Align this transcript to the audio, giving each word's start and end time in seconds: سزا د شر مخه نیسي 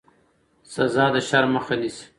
سزا 0.73 1.05
د 1.13 1.15
شر 1.27 1.45
مخه 1.53 1.75
نیسي 1.81 2.05